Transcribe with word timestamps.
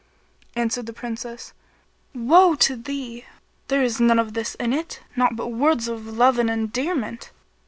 Answered 0.55 0.87
the 0.87 0.93
Princess, 0.93 1.53
"Woe 2.15 2.55
to 2.55 2.75
thee! 2.75 3.25
There 3.67 3.83
is 3.83 4.01
none 4.01 4.17
of 4.17 4.33
this 4.33 4.55
in 4.55 4.73
it, 4.73 4.99
naught 5.15 5.35
but 5.35 5.49
words 5.49 5.87
of 5.87 6.07
love 6.07 6.39
and 6.39 6.49
endearment. 6.49 7.29